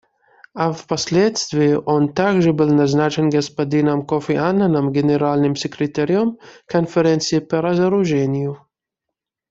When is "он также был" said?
1.75-2.73